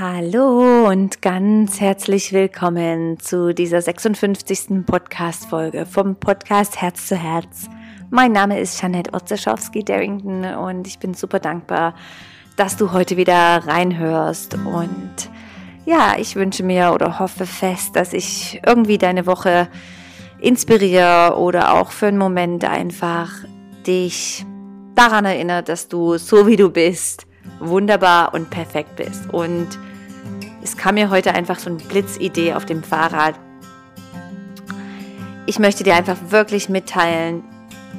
Hallo 0.00 0.88
und 0.88 1.22
ganz 1.22 1.80
herzlich 1.80 2.32
willkommen 2.32 3.18
zu 3.18 3.52
dieser 3.52 3.82
56. 3.82 4.86
Podcast-Folge 4.86 5.86
vom 5.86 6.14
Podcast 6.14 6.80
Herz 6.80 7.08
zu 7.08 7.16
Herz. 7.16 7.68
Mein 8.08 8.30
Name 8.30 8.60
ist 8.60 8.80
Janette 8.80 9.12
Otzeschowski-Darrington 9.12 10.54
und 10.54 10.86
ich 10.86 11.00
bin 11.00 11.14
super 11.14 11.40
dankbar, 11.40 11.96
dass 12.54 12.76
du 12.76 12.92
heute 12.92 13.16
wieder 13.16 13.34
reinhörst. 13.66 14.54
Und 14.54 15.30
ja, 15.84 16.14
ich 16.16 16.36
wünsche 16.36 16.62
mir 16.62 16.92
oder 16.94 17.18
hoffe 17.18 17.44
fest, 17.44 17.96
dass 17.96 18.12
ich 18.12 18.60
irgendwie 18.64 18.98
deine 18.98 19.26
Woche 19.26 19.66
inspiriere 20.38 21.36
oder 21.36 21.74
auch 21.74 21.90
für 21.90 22.06
einen 22.06 22.18
Moment 22.18 22.64
einfach 22.64 23.32
dich 23.84 24.46
daran 24.94 25.24
erinnere, 25.24 25.64
dass 25.64 25.88
du 25.88 26.18
so 26.18 26.46
wie 26.46 26.56
du 26.56 26.70
bist 26.70 27.26
wunderbar 27.58 28.32
und 28.34 28.50
perfekt 28.50 28.94
bist. 28.94 29.32
Und 29.32 29.66
es 30.68 30.76
kam 30.76 30.96
mir 30.96 31.08
heute 31.08 31.34
einfach 31.34 31.58
so 31.58 31.70
eine 31.70 31.78
Blitzidee 31.78 32.52
auf 32.52 32.66
dem 32.66 32.82
Fahrrad. 32.82 33.34
Ich 35.46 35.58
möchte 35.58 35.82
dir 35.82 35.94
einfach 35.94 36.16
wirklich 36.28 36.68
mitteilen 36.68 37.42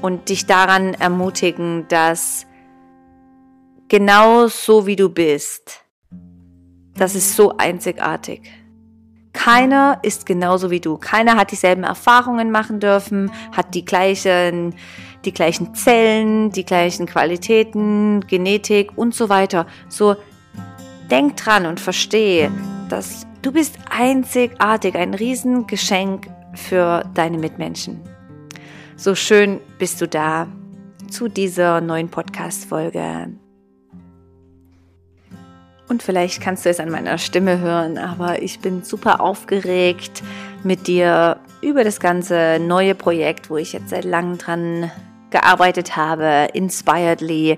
und 0.02 0.30
dich 0.30 0.46
daran 0.46 0.94
ermutigen, 0.94 1.88
dass 1.88 2.46
genau 3.88 4.48
so 4.48 4.86
wie 4.86 4.96
du 4.96 5.10
bist, 5.10 5.84
das 6.96 7.16
ist 7.16 7.36
so 7.36 7.58
einzigartig. 7.58 8.52
Keiner 9.34 10.00
ist 10.04 10.26
genauso 10.26 10.70
wie 10.70 10.80
du. 10.80 10.98
Keiner 10.98 11.38
hat 11.38 11.52
dieselben 11.52 11.84
Erfahrungen 11.84 12.52
machen 12.52 12.80
dürfen, 12.80 13.32
hat 13.52 13.74
die 13.74 13.86
gleichen 13.86 14.76
die 15.26 15.34
gleichen 15.34 15.76
Zellen, 15.76 16.52
die 16.52 16.66
gleichen 16.66 17.06
Qualitäten, 17.06 18.22
Genetik 18.28 18.92
und 18.96 19.14
so 19.14 19.30
weiter. 19.30 19.68
So 19.90 20.16
denk 21.10 21.38
dran 21.38 21.66
und 21.66 21.80
verstehe, 21.80 22.52
dass 22.90 23.26
du 23.42 23.52
bist 23.52 23.78
einzigartig, 23.90 24.96
ein 24.96 25.14
Riesengeschenk 25.14 26.28
für 26.54 27.04
deine 27.14 27.38
Mitmenschen. 27.38 28.00
So 28.96 29.16
schön 29.16 29.62
bist 29.78 30.02
du 30.02 30.08
da 30.08 30.48
zu 31.10 31.28
dieser 31.28 31.82
neuen 31.82 32.10
Podcast-Folge. 32.10 33.30
Und 35.88 36.04
vielleicht 36.04 36.42
kannst 36.42 36.66
du 36.66 36.70
es 36.70 36.80
an 36.80 36.92
meiner 36.92 37.18
Stimme 37.18 37.60
hören, 37.60 37.98
aber 37.98 38.44
ich 38.44 38.60
bin 38.60 38.84
super 38.84 39.22
aufgeregt 39.22 40.22
mit 40.64 40.88
dir 40.88 41.40
über 41.62 41.84
das 41.84 42.00
ganze 42.00 42.60
neue 42.60 42.94
Projekt, 42.94 43.50
wo 43.50 43.58
ich 43.58 43.74
jetzt 43.74 43.90
seit 43.90 44.06
langem 44.06 44.38
dran 44.38 44.92
gearbeitet 45.32 45.96
habe, 45.96 46.50
Inspiredly, 46.54 47.58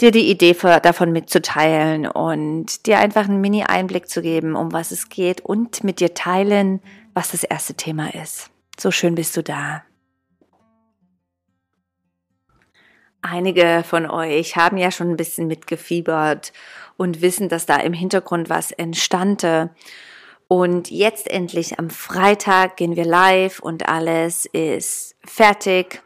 dir 0.00 0.10
die 0.10 0.30
Idee 0.30 0.54
für, 0.54 0.80
davon 0.80 1.12
mitzuteilen 1.12 2.06
und 2.06 2.86
dir 2.86 2.98
einfach 2.98 3.28
einen 3.28 3.40
Mini-Einblick 3.40 4.08
zu 4.08 4.22
geben, 4.22 4.56
um 4.56 4.72
was 4.72 4.90
es 4.90 5.08
geht 5.08 5.40
und 5.40 5.82
mit 5.84 6.00
dir 6.00 6.14
teilen, 6.14 6.80
was 7.14 7.32
das 7.32 7.44
erste 7.44 7.74
Thema 7.74 8.14
ist. 8.14 8.50
So 8.78 8.90
schön 8.90 9.14
bist 9.14 9.36
du 9.36 9.42
da. 9.42 9.82
Einige 13.20 13.82
von 13.84 14.08
euch 14.08 14.56
haben 14.56 14.76
ja 14.76 14.92
schon 14.92 15.10
ein 15.10 15.16
bisschen 15.16 15.48
mitgefiebert 15.48 16.52
und 16.96 17.20
wissen, 17.20 17.48
dass 17.48 17.66
da 17.66 17.76
im 17.76 17.92
Hintergrund 17.92 18.48
was 18.48 18.70
entstande. 18.70 19.70
Und 20.46 20.90
jetzt 20.90 21.28
endlich 21.28 21.78
am 21.78 21.90
Freitag 21.90 22.76
gehen 22.76 22.96
wir 22.96 23.04
live 23.04 23.58
und 23.58 23.88
alles 23.88 24.46
ist 24.46 25.16
fertig. 25.24 26.02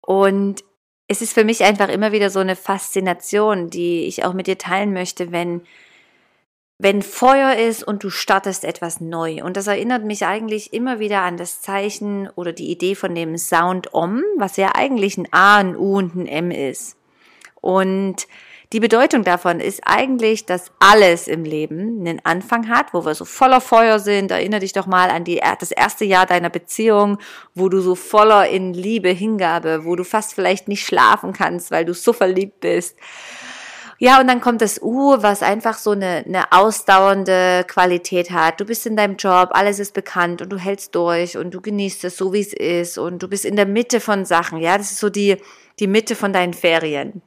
Und 0.00 0.64
es 1.08 1.22
ist 1.22 1.32
für 1.32 1.44
mich 1.44 1.62
einfach 1.64 1.88
immer 1.88 2.12
wieder 2.12 2.30
so 2.30 2.40
eine 2.40 2.56
Faszination, 2.56 3.70
die 3.70 4.06
ich 4.06 4.24
auch 4.24 4.32
mit 4.32 4.46
dir 4.46 4.58
teilen 4.58 4.92
möchte, 4.92 5.30
wenn, 5.30 5.62
wenn 6.78 7.02
Feuer 7.02 7.54
ist 7.54 7.84
und 7.84 8.02
du 8.02 8.10
startest 8.10 8.64
etwas 8.64 9.00
neu. 9.00 9.42
Und 9.44 9.56
das 9.56 9.68
erinnert 9.68 10.04
mich 10.04 10.26
eigentlich 10.26 10.72
immer 10.72 10.98
wieder 10.98 11.22
an 11.22 11.36
das 11.36 11.60
Zeichen 11.60 12.28
oder 12.34 12.52
die 12.52 12.70
Idee 12.70 12.96
von 12.96 13.14
dem 13.14 13.38
Sound 13.38 13.94
Om, 13.94 14.22
was 14.36 14.56
ja 14.56 14.72
eigentlich 14.74 15.16
ein 15.16 15.28
A, 15.32 15.58
ein 15.58 15.76
U 15.76 15.96
und 15.96 16.16
ein 16.16 16.26
M 16.26 16.50
ist. 16.50 16.96
Und 17.60 18.26
die 18.72 18.80
Bedeutung 18.80 19.22
davon 19.22 19.60
ist 19.60 19.82
eigentlich, 19.84 20.44
dass 20.44 20.72
alles 20.80 21.28
im 21.28 21.44
Leben 21.44 22.00
einen 22.00 22.20
Anfang 22.24 22.68
hat, 22.68 22.92
wo 22.92 23.04
wir 23.04 23.14
so 23.14 23.24
voller 23.24 23.60
Feuer 23.60 24.00
sind. 24.00 24.32
Erinnere 24.32 24.60
dich 24.60 24.72
doch 24.72 24.86
mal 24.86 25.08
an 25.10 25.22
die, 25.22 25.40
das 25.60 25.70
erste 25.70 26.04
Jahr 26.04 26.26
deiner 26.26 26.50
Beziehung, 26.50 27.18
wo 27.54 27.68
du 27.68 27.80
so 27.80 27.94
voller 27.94 28.48
in 28.48 28.74
Liebe, 28.74 29.10
Hingabe, 29.10 29.84
wo 29.84 29.94
du 29.94 30.04
fast 30.04 30.34
vielleicht 30.34 30.66
nicht 30.66 30.84
schlafen 30.84 31.32
kannst, 31.32 31.70
weil 31.70 31.84
du 31.84 31.94
so 31.94 32.12
verliebt 32.12 32.60
bist. 32.60 32.96
Ja, 33.98 34.20
und 34.20 34.26
dann 34.26 34.40
kommt 34.40 34.60
das 34.60 34.82
U, 34.82 35.16
was 35.22 35.42
einfach 35.42 35.78
so 35.78 35.92
eine, 35.92 36.24
eine 36.26 36.52
ausdauernde 36.52 37.64
Qualität 37.66 38.30
hat. 38.30 38.60
Du 38.60 38.66
bist 38.66 38.84
in 38.84 38.96
deinem 38.96 39.16
Job, 39.16 39.50
alles 39.52 39.78
ist 39.78 39.94
bekannt 39.94 40.42
und 40.42 40.50
du 40.50 40.58
hältst 40.58 40.94
durch 40.94 41.38
und 41.38 41.54
du 41.54 41.62
genießt 41.62 42.04
es 42.04 42.16
so, 42.16 42.32
wie 42.32 42.40
es 42.40 42.52
ist 42.52 42.98
und 42.98 43.22
du 43.22 43.28
bist 43.28 43.46
in 43.46 43.56
der 43.56 43.64
Mitte 43.64 44.00
von 44.00 44.26
Sachen. 44.26 44.58
Ja, 44.58 44.76
das 44.76 44.90
ist 44.90 44.98
so 44.98 45.08
die, 45.08 45.36
die 45.78 45.86
Mitte 45.86 46.14
von 46.14 46.32
deinen 46.32 46.52
Ferien. 46.52 47.22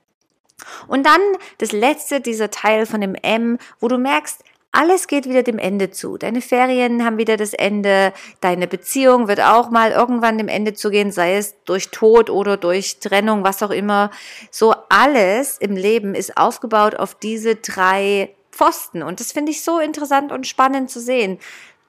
Und 0.87 1.05
dann 1.05 1.21
das 1.57 1.71
letzte, 1.71 2.21
dieser 2.21 2.51
Teil 2.51 2.85
von 2.85 3.01
dem 3.01 3.15
M, 3.15 3.57
wo 3.79 3.87
du 3.87 3.97
merkst, 3.97 4.43
alles 4.71 5.07
geht 5.07 5.27
wieder 5.27 5.41
dem 5.41 5.57
Ende 5.57 5.89
zu. 5.89 6.17
Deine 6.17 6.41
Ferien 6.41 7.03
haben 7.03 7.17
wieder 7.17 7.37
das 7.37 7.53
Ende. 7.53 8.13
Deine 8.39 8.67
Beziehung 8.67 9.27
wird 9.27 9.41
auch 9.41 9.71
mal 9.71 9.91
irgendwann 9.91 10.37
dem 10.37 10.47
Ende 10.47 10.73
zu 10.73 10.91
gehen, 10.91 11.11
sei 11.11 11.37
es 11.37 11.55
durch 11.65 11.89
Tod 11.89 12.29
oder 12.29 12.55
durch 12.55 12.99
Trennung, 12.99 13.43
was 13.43 13.63
auch 13.63 13.71
immer. 13.71 14.11
So 14.51 14.75
alles 14.89 15.57
im 15.57 15.75
Leben 15.75 16.13
ist 16.13 16.37
aufgebaut 16.37 16.95
auf 16.95 17.15
diese 17.15 17.55
drei 17.55 18.35
Pfosten. 18.51 19.01
Und 19.01 19.19
das 19.19 19.31
finde 19.31 19.51
ich 19.51 19.63
so 19.63 19.79
interessant 19.79 20.31
und 20.31 20.45
spannend 20.45 20.91
zu 20.91 20.99
sehen. 20.99 21.39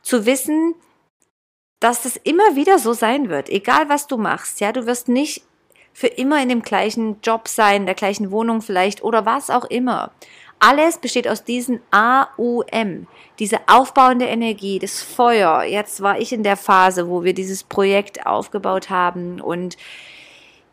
Zu 0.03 0.25
wissen, 0.25 0.75
dass 1.81 2.03
das 2.03 2.17
immer 2.17 2.57
wieder 2.57 2.79
so 2.79 2.95
sein 2.95 3.29
wird. 3.29 3.51
Egal 3.51 3.91
was 3.91 4.07
du 4.07 4.17
machst. 4.17 4.61
Ja, 4.61 4.73
du 4.73 4.87
wirst 4.87 5.09
nicht 5.09 5.43
für 5.93 6.07
immer 6.07 6.43
in 6.43 6.49
dem 6.49 6.63
gleichen 6.63 7.21
Job 7.23 7.49
sein, 7.49 7.87
der 7.87 7.95
gleichen 7.95 8.31
Wohnung 8.31 8.63
vielleicht 8.63 9.03
oder 9.03 9.27
was 9.27 9.51
auch 9.51 9.65
immer. 9.65 10.11
Alles 10.63 10.99
besteht 10.99 11.27
aus 11.27 11.43
diesen 11.43 11.81
AUM, 11.91 13.07
diese 13.39 13.61
aufbauende 13.67 14.27
Energie, 14.27 14.79
das 14.79 15.03
Feuer. 15.03 15.65
Jetzt 15.65 16.03
war 16.03 16.21
ich 16.21 16.35
in 16.35 16.43
der 16.43 16.59
Phase, 16.59 17.09
wo 17.09 17.25
wir 17.25 17.33
dieses 17.33 17.65
Projekt 17.65 18.27
aufgebaut 18.27 18.91
haben 18.91 19.41
und 19.41 19.79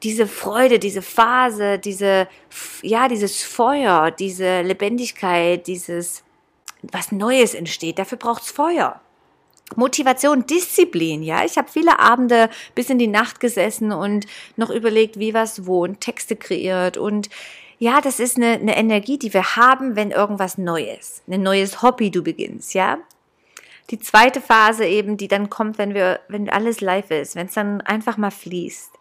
diese 0.03 0.27
Freude, 0.27 0.77
diese 0.77 1.01
Phase, 1.01 1.79
diese, 1.79 2.27
ja, 2.81 3.07
dieses 3.07 3.41
Feuer, 3.43 4.11
diese 4.11 4.61
Lebendigkeit, 4.61 5.65
dieses, 5.65 6.23
was 6.81 7.11
Neues 7.13 7.53
entsteht, 7.53 7.97
dafür 7.97 8.17
braucht's 8.17 8.51
Feuer. 8.51 8.99
Motivation, 9.75 10.45
Disziplin, 10.45 11.23
ja. 11.23 11.43
Ich 11.43 11.57
habe 11.57 11.69
viele 11.69 11.99
Abende 11.99 12.49
bis 12.73 12.89
in 12.89 12.99
die 12.99 13.07
Nacht 13.07 13.39
gesessen 13.39 13.91
und 13.91 14.25
noch 14.55 14.69
überlegt, 14.69 15.19
wie 15.19 15.33
was 15.33 15.65
wo 15.65 15.83
und 15.83 15.99
Texte 16.01 16.35
kreiert 16.35 16.97
und 16.97 17.29
ja, 17.79 18.01
das 18.01 18.19
ist 18.19 18.37
eine, 18.37 18.53
eine 18.53 18.75
Energie, 18.75 19.19
die 19.19 19.33
wir 19.33 19.55
haben, 19.55 19.95
wenn 19.95 20.09
irgendwas 20.09 20.57
Neues, 20.57 21.21
ein 21.29 21.43
neues 21.43 21.81
Hobby 21.81 22.09
du 22.09 22.23
beginnst, 22.23 22.73
ja. 22.73 22.97
Die 23.89 23.99
zweite 23.99 24.41
Phase 24.41 24.85
eben, 24.85 25.15
die 25.15 25.27
dann 25.27 25.49
kommt, 25.49 25.77
wenn 25.77 25.93
wir, 25.93 26.19
wenn 26.27 26.49
alles 26.49 26.81
live 26.81 27.11
ist, 27.11 27.35
wenn 27.35 27.47
es 27.47 27.53
dann 27.53 27.81
einfach 27.81 28.17
mal 28.17 28.31
fließt. 28.31 28.91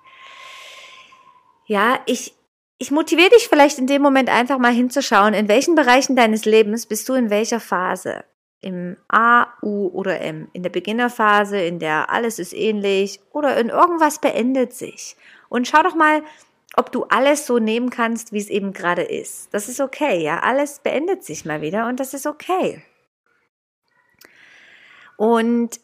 Ja, 1.66 1.98
ich, 2.06 2.34
ich 2.78 2.92
motiviere 2.92 3.30
dich 3.30 3.48
vielleicht 3.48 3.78
in 3.78 3.88
dem 3.88 4.02
Moment 4.02 4.28
einfach 4.28 4.58
mal 4.58 4.72
hinzuschauen, 4.72 5.34
in 5.34 5.48
welchen 5.48 5.74
Bereichen 5.74 6.14
deines 6.14 6.44
Lebens 6.44 6.86
bist 6.86 7.08
du 7.08 7.14
in 7.14 7.30
welcher 7.30 7.58
Phase 7.58 8.24
im 8.66 8.96
A, 9.06 9.46
U 9.62 9.88
oder 9.92 10.20
M, 10.20 10.48
in 10.52 10.64
der 10.64 10.70
Beginnerphase, 10.70 11.58
in 11.60 11.78
der 11.78 12.10
alles 12.10 12.40
ist 12.40 12.52
ähnlich 12.52 13.20
oder 13.32 13.56
in 13.58 13.68
irgendwas 13.68 14.20
beendet 14.20 14.74
sich. 14.74 15.16
Und 15.48 15.68
schau 15.68 15.84
doch 15.84 15.94
mal, 15.94 16.22
ob 16.74 16.90
du 16.90 17.04
alles 17.04 17.46
so 17.46 17.60
nehmen 17.60 17.90
kannst, 17.90 18.32
wie 18.32 18.40
es 18.40 18.48
eben 18.48 18.72
gerade 18.72 19.02
ist. 19.02 19.54
Das 19.54 19.68
ist 19.68 19.80
okay, 19.80 20.20
ja. 20.20 20.40
Alles 20.40 20.80
beendet 20.80 21.22
sich 21.22 21.44
mal 21.44 21.60
wieder 21.60 21.86
und 21.86 22.00
das 22.00 22.12
ist 22.12 22.26
okay. 22.26 22.82
Und 25.16 25.80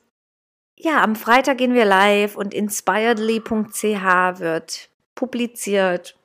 ja, 0.75 1.05
am 1.05 1.15
Freitag 1.15 1.59
gehen 1.59 1.75
wir 1.75 1.85
live 1.85 2.37
und 2.37 2.53
inspiredly.ch 2.53 3.85
wird 4.41 4.91
publiziert. 5.15 6.17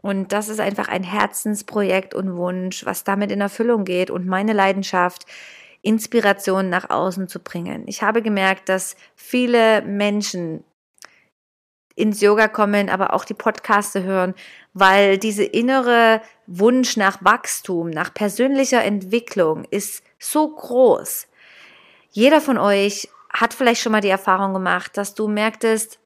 Und 0.00 0.32
das 0.32 0.48
ist 0.48 0.60
einfach 0.60 0.88
ein 0.88 1.04
Herzensprojekt 1.04 2.14
und 2.14 2.36
Wunsch, 2.36 2.84
was 2.84 3.04
damit 3.04 3.30
in 3.30 3.40
Erfüllung 3.40 3.84
geht 3.84 4.10
und 4.10 4.26
meine 4.26 4.52
Leidenschaft, 4.52 5.24
Inspiration 5.82 6.68
nach 6.68 6.90
außen 6.90 7.28
zu 7.28 7.40
bringen. 7.40 7.84
Ich 7.86 8.02
habe 8.02 8.22
gemerkt, 8.22 8.68
dass 8.68 8.96
viele 9.14 9.82
Menschen 9.82 10.64
ins 11.94 12.20
Yoga 12.20 12.48
kommen, 12.48 12.88
aber 12.88 13.12
auch 13.12 13.24
die 13.24 13.34
Podcaste 13.34 14.04
hören, 14.04 14.34
weil 14.72 15.18
diese 15.18 15.44
innere 15.44 16.22
Wunsch 16.46 16.96
nach 16.96 17.18
Wachstum, 17.24 17.90
nach 17.90 18.14
persönlicher 18.14 18.84
Entwicklung 18.84 19.64
ist 19.70 20.04
so 20.18 20.48
groß. 20.48 21.26
Jeder 22.10 22.40
von 22.40 22.56
euch 22.56 23.08
hat 23.30 23.52
vielleicht 23.52 23.82
schon 23.82 23.92
mal 23.92 24.00
die 24.00 24.08
Erfahrung 24.08 24.54
gemacht, 24.54 24.96
dass 24.96 25.14
du 25.14 25.28
merktest, 25.28 25.98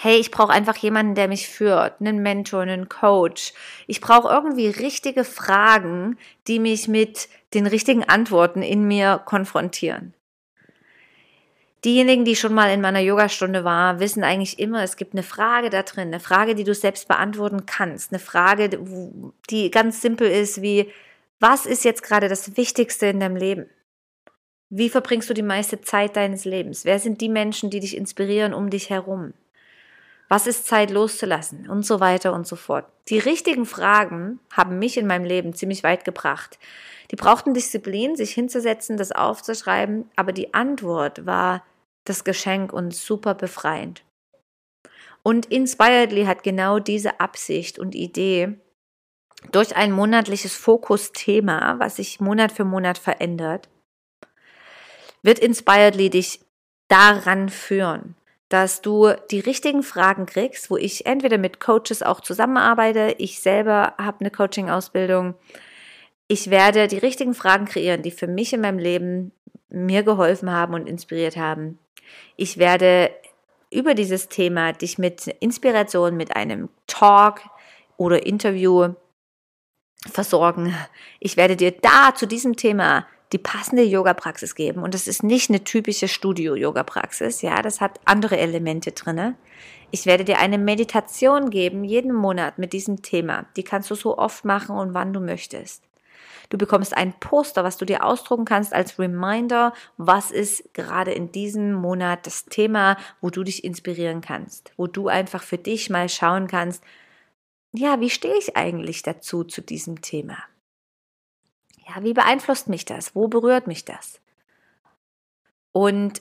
hey, 0.00 0.16
ich 0.18 0.30
brauche 0.30 0.52
einfach 0.52 0.76
jemanden, 0.76 1.16
der 1.16 1.26
mich 1.26 1.48
führt, 1.48 2.00
einen 2.00 2.22
Mentor, 2.22 2.60
einen 2.60 2.88
Coach. 2.88 3.52
Ich 3.88 4.00
brauche 4.00 4.32
irgendwie 4.32 4.68
richtige 4.68 5.24
Fragen, 5.24 6.16
die 6.46 6.60
mich 6.60 6.86
mit 6.86 7.28
den 7.52 7.66
richtigen 7.66 8.04
Antworten 8.04 8.62
in 8.62 8.86
mir 8.86 9.20
konfrontieren. 9.24 10.14
Diejenigen, 11.84 12.24
die 12.24 12.36
schon 12.36 12.54
mal 12.54 12.72
in 12.72 12.80
meiner 12.80 13.00
Yogastunde 13.00 13.64
waren, 13.64 13.98
wissen 13.98 14.22
eigentlich 14.22 14.60
immer, 14.60 14.84
es 14.84 14.96
gibt 14.96 15.14
eine 15.14 15.24
Frage 15.24 15.68
da 15.68 15.82
drin, 15.82 16.08
eine 16.08 16.20
Frage, 16.20 16.54
die 16.54 16.64
du 16.64 16.74
selbst 16.74 17.08
beantworten 17.08 17.66
kannst, 17.66 18.12
eine 18.12 18.20
Frage, 18.20 18.68
die 19.50 19.70
ganz 19.70 20.00
simpel 20.00 20.30
ist 20.30 20.62
wie, 20.62 20.92
was 21.40 21.66
ist 21.66 21.84
jetzt 21.84 22.04
gerade 22.04 22.28
das 22.28 22.56
Wichtigste 22.56 23.06
in 23.06 23.18
deinem 23.20 23.36
Leben? 23.36 23.66
Wie 24.70 24.90
verbringst 24.90 25.28
du 25.28 25.34
die 25.34 25.42
meiste 25.42 25.80
Zeit 25.80 26.14
deines 26.14 26.44
Lebens? 26.44 26.84
Wer 26.84 27.00
sind 27.00 27.20
die 27.20 27.28
Menschen, 27.28 27.70
die 27.70 27.80
dich 27.80 27.96
inspirieren 27.96 28.54
um 28.54 28.70
dich 28.70 28.90
herum? 28.90 29.32
Was 30.28 30.46
ist 30.46 30.66
Zeit 30.66 30.90
loszulassen? 30.90 31.68
Und 31.68 31.84
so 31.84 32.00
weiter 32.00 32.32
und 32.34 32.46
so 32.46 32.56
fort. 32.56 32.86
Die 33.08 33.18
richtigen 33.18 33.64
Fragen 33.64 34.40
haben 34.52 34.78
mich 34.78 34.98
in 34.98 35.06
meinem 35.06 35.24
Leben 35.24 35.54
ziemlich 35.54 35.82
weit 35.82 36.04
gebracht. 36.04 36.58
Die 37.10 37.16
brauchten 37.16 37.54
Disziplin, 37.54 38.16
sich 38.16 38.32
hinzusetzen, 38.32 38.98
das 38.98 39.12
aufzuschreiben, 39.12 40.10
aber 40.16 40.32
die 40.32 40.52
Antwort 40.52 41.24
war 41.24 41.64
das 42.04 42.24
Geschenk 42.24 42.72
und 42.72 42.94
super 42.94 43.34
befreiend. 43.34 44.04
Und 45.22 45.46
Inspiredly 45.46 46.24
hat 46.24 46.42
genau 46.42 46.78
diese 46.78 47.20
Absicht 47.20 47.78
und 47.78 47.94
Idee 47.94 48.58
durch 49.52 49.76
ein 49.76 49.92
monatliches 49.92 50.54
Fokusthema, 50.54 51.76
was 51.78 51.96
sich 51.96 52.20
Monat 52.20 52.52
für 52.52 52.64
Monat 52.64 52.98
verändert, 52.98 53.68
wird 55.22 55.38
Inspiredly 55.38 56.10
dich 56.10 56.40
daran 56.88 57.48
führen, 57.48 58.16
dass 58.48 58.80
du 58.80 59.12
die 59.30 59.40
richtigen 59.40 59.82
Fragen 59.82 60.26
kriegst, 60.26 60.70
wo 60.70 60.76
ich 60.76 61.06
entweder 61.06 61.38
mit 61.38 61.60
Coaches 61.60 62.02
auch 62.02 62.20
zusammenarbeite, 62.20 63.14
ich 63.18 63.40
selber 63.40 63.94
habe 63.98 64.20
eine 64.20 64.30
Coaching-Ausbildung, 64.30 65.34
ich 66.28 66.50
werde 66.50 66.88
die 66.88 66.98
richtigen 66.98 67.34
Fragen 67.34 67.66
kreieren, 67.66 68.02
die 68.02 68.10
für 68.10 68.26
mich 68.26 68.52
in 68.52 68.60
meinem 68.60 68.78
Leben 68.78 69.32
mir 69.68 70.02
geholfen 70.02 70.50
haben 70.50 70.74
und 70.74 70.88
inspiriert 70.88 71.36
haben. 71.36 71.78
Ich 72.36 72.58
werde 72.58 73.10
über 73.70 73.94
dieses 73.94 74.28
Thema 74.28 74.72
dich 74.72 74.98
mit 74.98 75.26
Inspiration, 75.40 76.16
mit 76.16 76.36
einem 76.36 76.68
Talk 76.86 77.40
oder 77.96 78.24
Interview 78.24 78.94
versorgen. 80.10 80.74
Ich 81.20 81.36
werde 81.36 81.56
dir 81.56 81.72
da 81.72 82.14
zu 82.14 82.26
diesem 82.26 82.56
Thema 82.56 83.06
die 83.32 83.38
passende 83.38 83.82
Yoga-Praxis 83.82 84.54
geben. 84.54 84.82
Und 84.82 84.94
das 84.94 85.06
ist 85.06 85.22
nicht 85.22 85.50
eine 85.50 85.64
typische 85.64 86.08
Studio-Yoga-Praxis. 86.08 87.42
Ja, 87.42 87.60
das 87.62 87.80
hat 87.80 88.00
andere 88.04 88.38
Elemente 88.38 88.92
drinne. 88.92 89.36
Ich 89.90 90.06
werde 90.06 90.24
dir 90.24 90.38
eine 90.38 90.58
Meditation 90.58 91.50
geben, 91.50 91.84
jeden 91.84 92.12
Monat 92.12 92.58
mit 92.58 92.72
diesem 92.72 93.02
Thema. 93.02 93.46
Die 93.56 93.64
kannst 93.64 93.90
du 93.90 93.94
so 93.94 94.18
oft 94.18 94.44
machen 94.44 94.76
und 94.76 94.94
wann 94.94 95.12
du 95.12 95.20
möchtest. 95.20 95.82
Du 96.50 96.56
bekommst 96.56 96.96
ein 96.96 97.12
Poster, 97.20 97.62
was 97.62 97.76
du 97.76 97.84
dir 97.84 98.04
ausdrucken 98.04 98.46
kannst 98.46 98.72
als 98.72 98.98
Reminder, 98.98 99.74
was 99.98 100.30
ist 100.30 100.72
gerade 100.72 101.12
in 101.12 101.30
diesem 101.30 101.74
Monat 101.74 102.26
das 102.26 102.46
Thema, 102.46 102.96
wo 103.20 103.28
du 103.28 103.44
dich 103.44 103.64
inspirieren 103.64 104.22
kannst, 104.22 104.72
wo 104.78 104.86
du 104.86 105.08
einfach 105.08 105.42
für 105.42 105.58
dich 105.58 105.90
mal 105.90 106.08
schauen 106.08 106.46
kannst, 106.46 106.82
ja, 107.72 108.00
wie 108.00 108.08
stehe 108.08 108.36
ich 108.38 108.56
eigentlich 108.56 109.02
dazu 109.02 109.44
zu 109.44 109.60
diesem 109.60 110.00
Thema? 110.00 110.38
Ja, 111.88 112.02
wie 112.02 112.12
beeinflusst 112.12 112.68
mich 112.68 112.84
das? 112.84 113.14
Wo 113.14 113.28
berührt 113.28 113.66
mich 113.66 113.84
das? 113.84 114.20
Und 115.72 116.20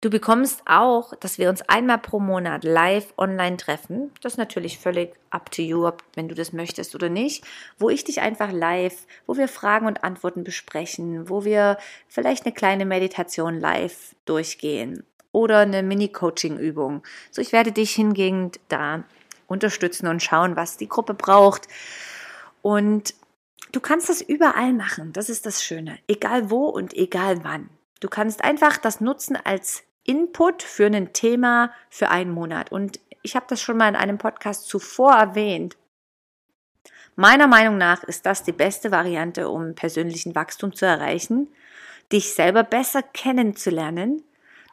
du 0.00 0.08
bekommst 0.08 0.62
auch, 0.66 1.14
dass 1.16 1.38
wir 1.38 1.50
uns 1.50 1.62
einmal 1.62 1.98
pro 1.98 2.20
Monat 2.20 2.64
live 2.64 3.12
online 3.18 3.56
treffen. 3.56 4.12
Das 4.22 4.34
ist 4.34 4.38
natürlich 4.38 4.78
völlig 4.78 5.14
up 5.30 5.50
to 5.50 5.62
you, 5.62 5.90
wenn 6.14 6.28
du 6.28 6.34
das 6.34 6.52
möchtest 6.52 6.94
oder 6.94 7.10
nicht. 7.10 7.44
Wo 7.78 7.90
ich 7.90 8.04
dich 8.04 8.20
einfach 8.20 8.50
live, 8.50 9.06
wo 9.26 9.36
wir 9.36 9.48
Fragen 9.48 9.86
und 9.86 10.04
Antworten 10.04 10.44
besprechen, 10.44 11.28
wo 11.28 11.44
wir 11.44 11.76
vielleicht 12.08 12.46
eine 12.46 12.54
kleine 12.54 12.86
Meditation 12.86 13.60
live 13.60 14.14
durchgehen 14.24 15.04
oder 15.32 15.58
eine 15.58 15.82
Mini-Coaching-Übung. 15.82 17.02
So, 17.30 17.42
ich 17.42 17.52
werde 17.52 17.72
dich 17.72 17.94
hingehend 17.94 18.60
da 18.68 19.04
unterstützen 19.48 20.06
und 20.06 20.22
schauen, 20.22 20.56
was 20.56 20.78
die 20.78 20.88
Gruppe 20.88 21.12
braucht. 21.12 21.68
Und 22.62 23.14
Du 23.74 23.80
kannst 23.80 24.08
das 24.08 24.20
überall 24.20 24.72
machen. 24.72 25.12
Das 25.12 25.28
ist 25.28 25.46
das 25.46 25.64
Schöne. 25.64 25.98
Egal 26.06 26.48
wo 26.48 26.66
und 26.66 26.94
egal 26.94 27.42
wann. 27.42 27.70
Du 27.98 28.08
kannst 28.08 28.44
einfach 28.44 28.76
das 28.76 29.00
nutzen 29.00 29.36
als 29.36 29.82
Input 30.04 30.62
für 30.62 30.86
ein 30.86 31.12
Thema 31.12 31.72
für 31.90 32.08
einen 32.08 32.30
Monat. 32.30 32.70
Und 32.70 33.00
ich 33.22 33.34
habe 33.34 33.46
das 33.48 33.60
schon 33.60 33.76
mal 33.76 33.88
in 33.88 33.96
einem 33.96 34.16
Podcast 34.16 34.68
zuvor 34.68 35.14
erwähnt. 35.14 35.76
Meiner 37.16 37.48
Meinung 37.48 37.76
nach 37.76 38.04
ist 38.04 38.26
das 38.26 38.44
die 38.44 38.52
beste 38.52 38.92
Variante, 38.92 39.48
um 39.48 39.74
persönlichen 39.74 40.36
Wachstum 40.36 40.72
zu 40.72 40.86
erreichen, 40.86 41.48
dich 42.12 42.32
selber 42.32 42.62
besser 42.62 43.02
kennenzulernen, 43.02 44.22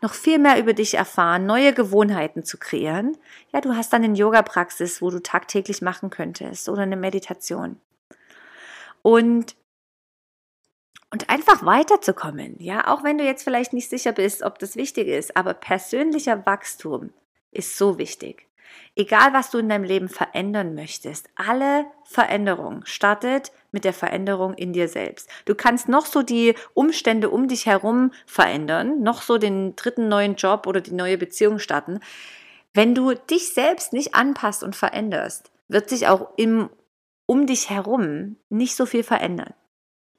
noch 0.04 0.14
viel 0.14 0.38
mehr 0.38 0.60
über 0.60 0.74
dich 0.74 0.94
erfahren, 0.94 1.48
neue 1.48 1.74
Gewohnheiten 1.74 2.44
zu 2.44 2.60
kreieren. 2.60 3.18
Ja, 3.52 3.62
du 3.62 3.76
hast 3.76 3.94
dann 3.94 4.04
eine 4.04 4.16
Yoga-Praxis, 4.16 5.02
wo 5.02 5.10
du 5.10 5.24
tagtäglich 5.24 5.82
machen 5.82 6.12
könntest 6.12 6.70
oder 6.70 6.84
eine 6.84 6.98
Meditation 6.98 7.82
und 9.02 9.56
und 11.14 11.30
einfach 11.30 11.66
weiterzukommen, 11.66 12.56
ja, 12.60 12.88
auch 12.88 13.04
wenn 13.04 13.18
du 13.18 13.26
jetzt 13.26 13.44
vielleicht 13.44 13.74
nicht 13.74 13.90
sicher 13.90 14.14
bist, 14.14 14.44
ob 14.44 14.60
das 14.60 14.78
wichtig 14.78 15.10
ist, 15.10 15.36
aber 15.36 15.54
persönlicher 15.54 16.46
Wachstum 16.46 17.12
ist 17.52 17.78
so 17.78 17.98
wichtig. 17.98 18.48
Egal, 18.96 19.34
was 19.34 19.50
du 19.52 19.58
in 19.58 19.70
deinem 19.70 19.84
Leben 19.84 20.10
verändern 20.10 20.76
möchtest, 20.76 21.30
alle 21.36 21.86
Veränderung 22.04 22.84
startet 22.86 23.52
mit 23.72 23.86
der 23.86 23.94
Veränderung 23.94 24.54
in 24.54 24.74
dir 24.74 24.88
selbst. 24.88 25.30
Du 25.46 25.56
kannst 25.56 25.88
noch 25.88 26.06
so 26.06 26.24
die 26.24 26.56
Umstände 26.74 27.30
um 27.30 27.48
dich 27.48 27.66
herum 27.66 28.12
verändern, 28.26 29.02
noch 29.02 29.22
so 29.22 29.38
den 29.38 29.76
dritten 29.76 30.08
neuen 30.10 30.36
Job 30.36 30.68
oder 30.68 30.82
die 30.82 30.94
neue 30.94 31.18
Beziehung 31.18 31.60
starten. 31.60 32.00
Wenn 32.74 32.96
du 32.96 33.14
dich 33.14 33.54
selbst 33.54 33.94
nicht 33.94 34.16
anpasst 34.16 34.64
und 34.64 34.76
veränderst, 34.76 35.52
wird 35.68 35.90
sich 35.90 36.08
auch 36.08 36.30
im 36.36 36.70
um 37.32 37.48
dich 37.48 37.70
herum 37.70 38.36
nicht 38.50 38.76
so 38.76 38.86
viel 38.86 39.04
verändern. 39.04 39.54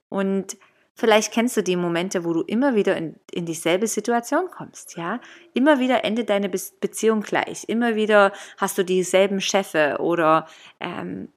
Und 0.08 0.56
vielleicht 0.94 1.30
kennst 1.30 1.54
du 1.58 1.62
die 1.62 1.76
Momente, 1.76 2.24
wo 2.24 2.32
du 2.32 2.40
immer 2.40 2.74
wieder 2.74 2.96
in, 2.96 3.16
in 3.30 3.44
dieselbe 3.44 3.86
Situation 3.86 4.46
kommst, 4.50 4.96
ja? 4.96 5.20
Immer 5.52 5.78
wieder 5.78 6.06
endet 6.06 6.30
deine 6.30 6.48
Be 6.48 6.58
Beziehung 6.80 7.20
gleich. 7.20 7.68
Immer 7.68 7.96
wieder 7.96 8.32
hast 8.56 8.78
du 8.78 8.82
dieselben 8.82 9.42
Chefe 9.42 9.98
oder 10.00 10.46
ähm, 10.80 11.28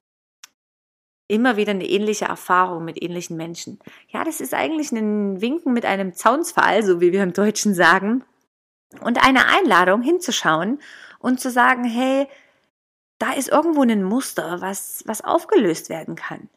immer 1.28 1.58
wieder 1.58 1.72
eine 1.72 1.86
ähnliche 1.86 2.24
Erfahrung 2.24 2.82
mit 2.86 3.02
ähnlichen 3.02 3.36
Menschen. 3.36 3.78
Ja, 4.08 4.24
das 4.24 4.40
ist 4.40 4.54
eigentlich 4.54 4.92
ein 4.92 5.42
Winken 5.42 5.74
mit 5.74 5.84
einem 5.84 6.14
Zaunsfall, 6.14 6.84
so 6.84 7.02
wie 7.02 7.12
wir 7.12 7.22
im 7.22 7.34
Deutschen 7.34 7.74
sagen. 7.74 8.24
Und 9.02 9.22
eine 9.22 9.46
Einladung 9.46 10.00
hinzuschauen 10.00 10.80
und 11.18 11.38
zu 11.38 11.50
sagen, 11.50 11.84
hey, 11.84 12.28
da 13.18 13.32
ist 13.32 13.48
irgendwo 13.48 13.82
ein 13.82 14.02
Muster, 14.02 14.60
was, 14.60 15.02
was 15.06 15.22
aufgelöst 15.22 15.88
werden 15.88 16.16
kann. 16.16 16.48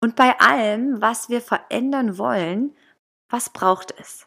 Und 0.00 0.16
bei 0.16 0.38
allem, 0.40 1.00
was 1.00 1.28
wir 1.28 1.40
verändern 1.40 2.18
wollen, 2.18 2.76
was 3.28 3.50
braucht 3.50 3.94
es? 3.98 4.26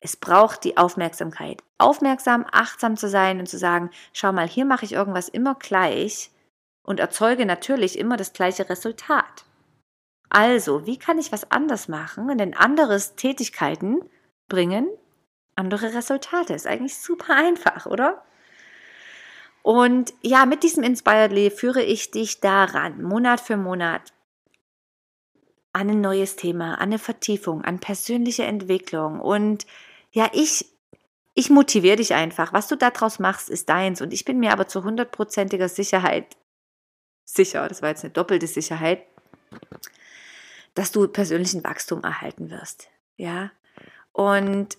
Es 0.00 0.16
braucht 0.16 0.64
die 0.64 0.76
Aufmerksamkeit. 0.76 1.62
Aufmerksam, 1.78 2.46
achtsam 2.50 2.96
zu 2.96 3.08
sein 3.08 3.40
und 3.40 3.48
zu 3.48 3.58
sagen, 3.58 3.90
schau 4.12 4.32
mal, 4.32 4.46
hier 4.46 4.64
mache 4.64 4.84
ich 4.84 4.92
irgendwas 4.92 5.28
immer 5.28 5.54
gleich 5.54 6.30
und 6.82 7.00
erzeuge 7.00 7.46
natürlich 7.46 7.98
immer 7.98 8.16
das 8.16 8.32
gleiche 8.32 8.68
Resultat. 8.68 9.44
Also, 10.28 10.86
wie 10.86 10.98
kann 10.98 11.18
ich 11.18 11.32
was 11.32 11.50
anders 11.50 11.88
machen 11.88 12.30
und 12.30 12.40
in 12.40 12.54
anderes 12.54 13.16
Tätigkeiten 13.16 14.00
bringen 14.48 14.88
andere 15.54 15.94
Resultate? 15.94 16.54
Ist 16.54 16.66
eigentlich 16.66 16.98
super 16.98 17.34
einfach, 17.34 17.86
oder? 17.86 18.22
Und 19.66 20.14
ja, 20.22 20.46
mit 20.46 20.62
diesem 20.62 20.84
Inspiredly 20.84 21.50
führe 21.50 21.82
ich 21.82 22.12
dich 22.12 22.38
daran, 22.38 23.02
Monat 23.02 23.40
für 23.40 23.56
Monat, 23.56 24.12
an 25.72 25.90
ein 25.90 26.00
neues 26.00 26.36
Thema, 26.36 26.74
an 26.74 26.82
eine 26.82 27.00
Vertiefung, 27.00 27.64
an 27.64 27.80
persönliche 27.80 28.44
Entwicklung. 28.44 29.18
Und 29.18 29.66
ja, 30.12 30.30
ich, 30.32 30.66
ich 31.34 31.50
motiviere 31.50 31.96
dich 31.96 32.14
einfach. 32.14 32.52
Was 32.52 32.68
du 32.68 32.76
daraus 32.76 33.18
machst, 33.18 33.50
ist 33.50 33.68
deins. 33.68 34.00
Und 34.00 34.12
ich 34.12 34.24
bin 34.24 34.38
mir 34.38 34.52
aber 34.52 34.68
zu 34.68 34.84
hundertprozentiger 34.84 35.68
Sicherheit 35.68 36.36
sicher, 37.24 37.66
das 37.66 37.82
war 37.82 37.88
jetzt 37.88 38.04
eine 38.04 38.12
doppelte 38.12 38.46
Sicherheit, 38.46 39.04
dass 40.74 40.92
du 40.92 41.08
persönlichen 41.08 41.64
Wachstum 41.64 42.04
erhalten 42.04 42.50
wirst. 42.50 42.88
Ja. 43.16 43.50
Und 44.12 44.78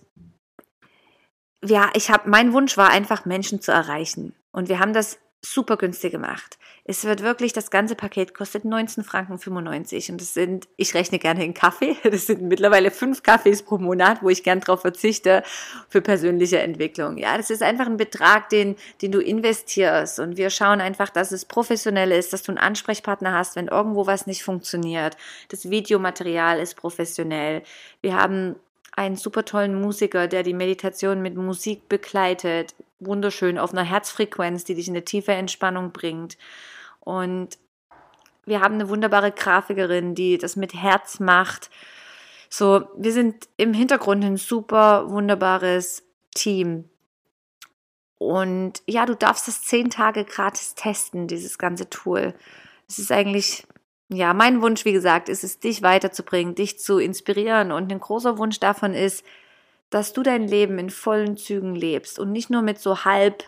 ja, 1.62 1.89
ich 1.94 2.10
habe, 2.10 2.29
mein 2.29 2.53
Wunsch 2.53 2.77
war 2.77 2.89
einfach, 2.89 3.25
Menschen 3.25 3.60
zu 3.60 3.74
erreichen. 3.74 4.34
Und 4.51 4.70
wir 4.70 4.80
haben 4.80 4.94
das 4.94 5.20
super 5.42 5.77
günstig 5.77 6.12
gemacht. 6.12 6.58
Es 6.84 7.04
wird 7.04 7.22
wirklich, 7.22 7.54
das 7.54 7.70
ganze 7.70 7.96
Paket 7.96 8.34
kostet 8.34 8.66
19 8.66 9.04
Franken 9.04 9.38
95 9.38 10.12
und 10.12 10.22
das 10.22 10.34
sind, 10.34 10.68
ich 10.77 10.94
rechne 10.94 11.20
gerne 11.20 11.44
in 11.44 11.54
Kaffee, 11.54 11.96
das 12.04 12.27
sind 12.27 12.42
mittlerweile 12.42 12.92
fünf 12.92 13.24
Kaffees 13.24 13.62
pro 13.62 13.77
Monat, 13.77 14.24
wo 14.24 14.30
ich 14.30 14.44
gern 14.44 14.62
drauf 14.62 14.82
verzichte 14.82 15.44
für 15.89 16.01
persönliche 16.01 16.60
Entwicklung. 16.60 17.18
Ja, 17.18 17.38
das 17.38 17.50
ist 17.50 17.62
einfach 17.62 17.86
ein 17.86 17.98
Betrag, 17.98 18.50
den, 18.50 18.75
den 19.01 19.12
du 19.12 19.20
investierst 19.20 20.20
und 20.20 20.38
wir 20.38 20.50
schauen 20.50 20.82
einfach, 20.82 21.10
dass 21.10 21.32
es 21.32 21.46
professionell 21.46 22.12
ist, 22.12 22.34
dass 22.34 22.44
du 22.44 22.51
einen 22.51 22.60
Ansprechpartner 22.60 23.34
hast, 23.34 23.56
wenn 23.56 23.68
irgendwo 23.68 24.08
was 24.08 24.25
nicht 24.25 24.44
funktioniert. 24.44 25.18
Das 25.50 25.70
Videomaterial 25.70 26.60
ist 26.60 26.75
professionell. 26.75 27.63
Wir 28.01 28.16
haben 28.16 28.56
einen 28.96 29.16
super 29.16 29.46
tollen 29.46 29.80
Musiker, 29.80 30.27
der 30.27 30.42
die 30.42 30.56
Meditation 30.56 31.22
mit 31.22 31.36
Musik 31.36 31.88
begleitet. 31.88 32.74
Wunderschön 33.00 33.58
auf 33.58 33.72
einer 33.72 33.84
Herzfrequenz, 33.84 34.63
die 34.63 34.75
dich 34.75 34.88
in 34.88 34.94
eine 34.94 35.06
tiefe 35.06 35.34
Entspannung 35.34 35.92
bringt. 35.92 36.38
Und 37.00 37.58
wir 38.46 38.62
haben 38.62 38.75
eine 38.75 38.89
wunderbare 38.89 39.32
Grafikerin, 39.32 40.16
die 40.16 40.38
das 40.38 40.56
mit 40.56 40.74
Herz 40.74 41.20
macht. 41.20 41.70
So, 42.50 42.88
wir 42.96 43.12
sind 43.12 43.48
im 43.58 43.74
Hintergrund 43.74 44.24
ein 44.24 44.38
super 44.38 45.10
wunderbares 45.10 46.04
Team. 46.34 46.89
Und 48.18 48.82
ja, 48.88 49.06
du 49.06 49.16
darfst 49.16 49.48
das 49.48 49.62
zehn 49.62 49.89
Tage 49.89 50.25
gratis 50.25 50.75
testen, 50.75 51.27
dieses 51.27 51.58
ganze 51.58 51.89
Tool. 51.89 52.34
Es 52.88 53.00
ist 53.00 53.12
eigentlich 53.12 53.68
ja, 54.10 54.34
mein 54.34 54.62
Wunsch, 54.62 54.86
wie 54.86 54.94
gesagt, 54.94 55.27
ist 55.27 55.44
es, 55.44 55.60
dich 55.60 55.82
weiterzubringen, 55.82 56.56
dich 56.56 56.80
zu 56.80 56.98
inspirieren. 56.98 57.72
Und 57.72 57.92
ein 57.92 58.00
großer 58.00 58.38
Wunsch 58.38 58.60
davon 58.60 58.94
ist, 58.94 59.25
dass 59.89 60.13
du 60.13 60.24
dein 60.24 60.48
Leben 60.48 60.77
in 60.79 60.89
vollen 60.89 61.38
Zügen 61.38 61.75
lebst 61.75 62.20
und 62.20 62.32
nicht 62.32 62.50
nur 62.50 62.62
mit 62.62 62.79
so 62.79 63.06
halb, 63.06 63.44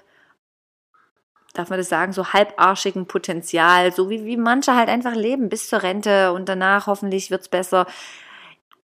darf 1.54 1.70
man 1.70 1.80
das 1.80 1.90
sagen, 1.90 2.14
so 2.14 2.32
halbarschigen 2.32 3.08
Potenzial, 3.08 3.92
so 3.92 4.10
wie, 4.10 4.26
wie 4.26 4.38
manche 4.38 4.76
halt 4.76 4.90
einfach 4.90 5.16
leben 5.16 5.50
bis 5.50 5.68
zur 5.68 5.84
Rente 5.84 6.32
und 6.32 6.48
danach 6.48 6.88
hoffentlich 6.88 7.32
wird's 7.32 7.50
besser. 7.50 7.88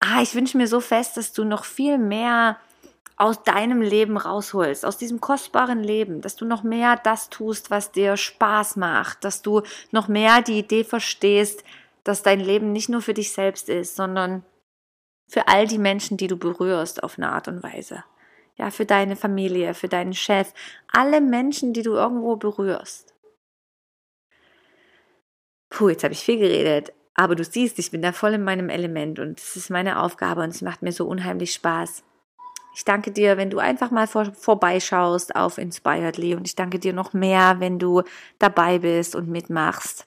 Ah, 0.00 0.22
ich 0.22 0.34
wünsche 0.34 0.58
mir 0.58 0.68
so 0.68 0.80
fest, 0.80 1.16
dass 1.16 1.32
du 1.32 1.44
noch 1.44 1.64
viel 1.64 1.98
mehr 1.98 2.58
aus 3.16 3.42
deinem 3.42 3.82
Leben 3.82 4.16
rausholst, 4.16 4.86
aus 4.86 4.96
diesem 4.96 5.20
kostbaren 5.20 5.82
Leben, 5.82 6.20
dass 6.20 6.36
du 6.36 6.44
noch 6.44 6.62
mehr 6.62 6.96
das 6.96 7.30
tust, 7.30 7.70
was 7.70 7.90
dir 7.90 8.16
Spaß 8.16 8.76
macht, 8.76 9.24
dass 9.24 9.42
du 9.42 9.62
noch 9.90 10.06
mehr 10.06 10.40
die 10.40 10.58
Idee 10.58 10.84
verstehst, 10.84 11.64
dass 12.04 12.22
dein 12.22 12.38
Leben 12.38 12.72
nicht 12.72 12.88
nur 12.88 13.02
für 13.02 13.14
dich 13.14 13.32
selbst 13.32 13.68
ist, 13.68 13.96
sondern 13.96 14.44
für 15.28 15.46
all 15.46 15.66
die 15.66 15.78
Menschen, 15.78 16.16
die 16.16 16.26
du 16.26 16.36
berührst 16.36 17.02
auf 17.02 17.18
eine 17.18 17.30
Art 17.30 17.46
und 17.46 17.62
Weise. 17.62 18.02
Ja, 18.56 18.70
für 18.70 18.86
deine 18.86 19.14
Familie, 19.14 19.74
für 19.74 19.88
deinen 19.88 20.14
Chef, 20.14 20.52
alle 20.90 21.20
Menschen, 21.20 21.72
die 21.72 21.82
du 21.82 21.92
irgendwo 21.92 22.34
berührst. 22.36 23.14
Puh, 25.70 25.90
jetzt 25.90 26.02
habe 26.02 26.14
ich 26.14 26.24
viel 26.24 26.38
geredet, 26.38 26.92
aber 27.14 27.36
du 27.36 27.44
siehst, 27.44 27.78
ich 27.78 27.90
bin 27.90 28.02
da 28.02 28.12
voll 28.12 28.34
in 28.34 28.42
meinem 28.42 28.68
Element 28.68 29.18
und 29.18 29.38
es 29.38 29.54
ist 29.54 29.70
meine 29.70 30.02
Aufgabe 30.02 30.42
und 30.42 30.50
es 30.50 30.62
macht 30.62 30.82
mir 30.82 30.92
so 30.92 31.06
unheimlich 31.06 31.52
Spaß. 31.52 32.02
Ich 32.74 32.84
danke 32.84 33.10
dir, 33.10 33.36
wenn 33.36 33.50
du 33.50 33.58
einfach 33.58 33.90
mal 33.90 34.06
vor, 34.06 34.32
vorbeischaust 34.34 35.36
auf 35.36 35.58
Inspiredly 35.58 36.34
und 36.34 36.46
ich 36.46 36.54
danke 36.54 36.78
dir 36.78 36.92
noch 36.92 37.12
mehr, 37.12 37.56
wenn 37.58 37.78
du 37.78 38.02
dabei 38.38 38.78
bist 38.78 39.14
und 39.14 39.28
mitmachst. 39.28 40.06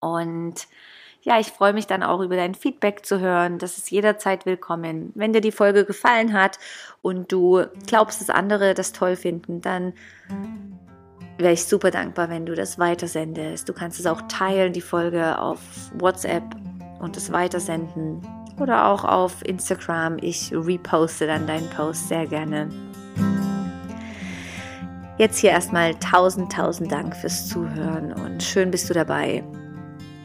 Und 0.00 0.66
ja, 1.26 1.40
ich 1.40 1.48
freue 1.48 1.72
mich 1.72 1.88
dann 1.88 2.04
auch 2.04 2.20
über 2.20 2.36
dein 2.36 2.54
Feedback 2.54 3.04
zu 3.04 3.18
hören. 3.18 3.58
Das 3.58 3.78
ist 3.78 3.90
jederzeit 3.90 4.46
willkommen. 4.46 5.10
Wenn 5.16 5.32
dir 5.32 5.40
die 5.40 5.50
Folge 5.50 5.84
gefallen 5.84 6.32
hat 6.32 6.60
und 7.02 7.32
du 7.32 7.64
glaubst, 7.88 8.20
dass 8.20 8.30
andere 8.30 8.74
das 8.74 8.92
toll 8.92 9.16
finden, 9.16 9.60
dann 9.60 9.92
wäre 11.36 11.52
ich 11.52 11.64
super 11.64 11.90
dankbar, 11.90 12.30
wenn 12.30 12.46
du 12.46 12.54
das 12.54 12.78
weitersendest. 12.78 13.68
Du 13.68 13.72
kannst 13.72 13.98
es 13.98 14.06
auch 14.06 14.22
teilen, 14.28 14.72
die 14.72 14.80
Folge 14.80 15.36
auf 15.40 15.58
WhatsApp 15.94 16.44
und 17.00 17.16
es 17.16 17.32
weitersenden 17.32 18.20
oder 18.60 18.86
auch 18.86 19.02
auf 19.02 19.44
Instagram. 19.44 20.18
Ich 20.20 20.52
reposte 20.54 21.26
dann 21.26 21.48
deinen 21.48 21.68
Post 21.70 22.06
sehr 22.06 22.28
gerne. 22.28 22.68
Jetzt 25.18 25.38
hier 25.38 25.50
erstmal 25.50 25.96
tausend, 25.96 26.52
tausend 26.52 26.92
Dank 26.92 27.16
fürs 27.16 27.48
Zuhören 27.48 28.12
und 28.12 28.44
schön 28.44 28.70
bist 28.70 28.88
du 28.88 28.94
dabei. 28.94 29.42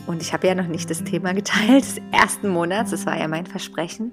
Und 0.07 0.21
ich 0.21 0.33
habe 0.33 0.47
ja 0.47 0.55
noch 0.55 0.67
nicht 0.67 0.89
das 0.89 1.03
Thema 1.03 1.33
geteilt 1.33 1.85
des 1.85 2.01
ersten 2.11 2.49
Monats, 2.49 2.91
das 2.91 3.05
war 3.05 3.17
ja 3.17 3.27
mein 3.27 3.45
Versprechen. 3.45 4.11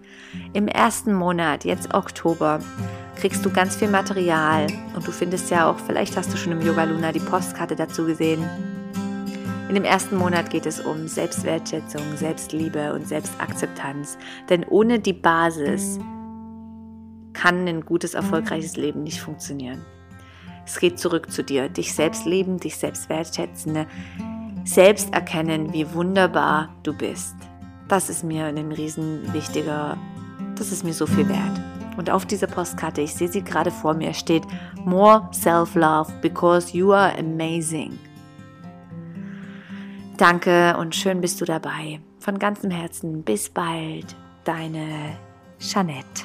Im 0.52 0.68
ersten 0.68 1.12
Monat, 1.12 1.64
jetzt 1.64 1.94
Oktober, 1.94 2.60
kriegst 3.16 3.44
du 3.44 3.50
ganz 3.50 3.76
viel 3.76 3.88
Material 3.88 4.66
und 4.94 5.06
du 5.06 5.10
findest 5.10 5.50
ja 5.50 5.70
auch, 5.70 5.78
vielleicht 5.78 6.16
hast 6.16 6.32
du 6.32 6.36
schon 6.36 6.52
im 6.52 6.60
Yoga 6.60 6.84
Luna 6.84 7.12
die 7.12 7.20
Postkarte 7.20 7.74
dazu 7.74 8.04
gesehen 8.04 8.44
in 9.68 9.74
dem 9.74 9.84
ersten 9.84 10.16
Monat 10.16 10.48
geht 10.48 10.64
es 10.64 10.80
um 10.80 11.08
Selbstwertschätzung, 11.08 12.16
Selbstliebe 12.16 12.94
und 12.94 13.06
Selbstakzeptanz. 13.06 14.16
Denn 14.48 14.64
ohne 14.64 14.98
die 14.98 15.12
Basis 15.12 15.98
kann 17.34 17.68
ein 17.68 17.82
gutes, 17.82 18.14
erfolgreiches 18.14 18.76
Leben 18.76 19.02
nicht 19.02 19.20
funktionieren. 19.20 19.84
Es 20.64 20.80
geht 20.80 20.98
zurück 20.98 21.30
zu 21.30 21.44
dir, 21.44 21.68
dich 21.68 21.94
selbst 21.94 22.24
lieben, 22.24 22.58
dich 22.58 22.76
selbst 22.76 23.10
wertschätzen, 23.10 23.86
selbst 24.68 25.12
erkennen, 25.14 25.72
wie 25.72 25.92
wunderbar 25.94 26.68
du 26.82 26.92
bist. 26.92 27.34
Das 27.88 28.10
ist 28.10 28.22
mir 28.22 28.46
ein 28.46 28.72
riesen 28.72 29.32
wichtiger, 29.32 29.96
das 30.56 30.72
ist 30.72 30.84
mir 30.84 30.92
so 30.92 31.06
viel 31.06 31.28
wert. 31.28 31.60
Und 31.96 32.10
auf 32.10 32.26
dieser 32.26 32.46
Postkarte, 32.46 33.00
ich 33.00 33.14
sehe 33.14 33.28
sie 33.28 33.42
gerade 33.42 33.70
vor 33.70 33.94
mir, 33.94 34.12
steht 34.12 34.44
More 34.84 35.28
Self-Love 35.32 36.12
because 36.20 36.76
you 36.76 36.92
are 36.92 37.18
amazing. 37.18 37.98
Danke 40.18 40.76
und 40.76 40.94
schön 40.94 41.20
bist 41.20 41.40
du 41.40 41.44
dabei. 41.44 42.00
Von 42.18 42.38
ganzem 42.38 42.70
Herzen 42.70 43.22
bis 43.22 43.48
bald, 43.48 44.14
deine 44.44 45.16
Jeanette. 45.58 46.24